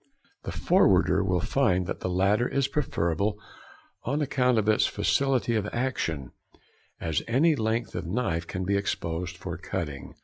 The 0.45 0.51
forwarder 0.51 1.23
will 1.23 1.41
find 1.41 1.85
that 1.85 1.99
the 1.99 2.09
latter 2.09 2.47
is 2.47 2.67
preferable, 2.67 3.37
on 4.03 4.19
account 4.19 4.57
of 4.57 4.67
its 4.67 4.87
facility 4.87 5.53
of 5.55 5.67
action, 5.67 6.31
as 6.99 7.21
any 7.27 7.55
length 7.55 7.93
of 7.93 8.07
knife 8.07 8.47
can 8.47 8.65
be 8.65 8.75
exposed 8.75 9.37
for 9.37 9.59
cutting. 9.59 10.15